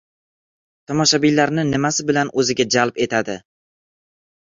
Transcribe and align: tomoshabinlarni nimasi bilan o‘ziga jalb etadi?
tomoshabinlarni 0.91 1.67
nimasi 1.75 2.09
bilan 2.09 2.35
o‘ziga 2.43 2.71
jalb 2.79 3.01
etadi? 3.09 3.41